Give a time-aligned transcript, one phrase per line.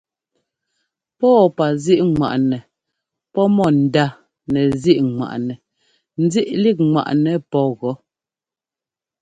[1.17, 2.57] Pɔ́ɔpazíꞌŋwaꞌnɛ
[3.33, 5.53] pɔ́ mɔ ndánɛzíꞌŋwaꞌnɛ
[6.23, 7.93] nzíꞌlíkŋwaꞌnɛ pɔ́ gɔ́.